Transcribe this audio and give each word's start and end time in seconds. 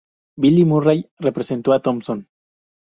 Bill 0.35 0.65
Murray 0.65 1.11
representó 1.19 1.73
a 1.73 1.81
Thompson. 1.83 2.27